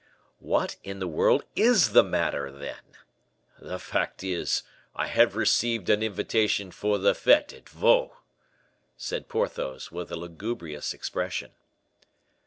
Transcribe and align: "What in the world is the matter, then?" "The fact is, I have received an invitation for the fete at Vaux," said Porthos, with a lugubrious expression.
"What 0.39 0.77
in 0.83 0.97
the 0.97 1.07
world 1.07 1.43
is 1.55 1.91
the 1.91 2.01
matter, 2.01 2.49
then?" 2.51 2.81
"The 3.59 3.77
fact 3.77 4.23
is, 4.23 4.63
I 4.95 5.05
have 5.05 5.35
received 5.35 5.91
an 5.91 6.01
invitation 6.01 6.71
for 6.71 6.97
the 6.97 7.13
fete 7.13 7.53
at 7.53 7.69
Vaux," 7.69 8.15
said 8.97 9.29
Porthos, 9.29 9.91
with 9.91 10.11
a 10.11 10.15
lugubrious 10.15 10.91
expression. 10.95 11.51